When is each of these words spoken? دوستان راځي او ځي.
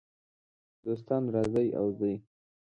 دوستان 0.83 1.23
راځي 1.35 1.67
او 1.79 1.85
ځي. 1.99 2.13